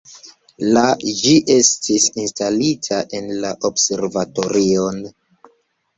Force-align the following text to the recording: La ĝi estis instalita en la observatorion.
La 0.75 0.85
ĝi 1.17 1.33
estis 1.57 2.07
instalita 2.23 3.03
en 3.19 3.29
la 3.45 3.55
observatorion. 3.71 4.99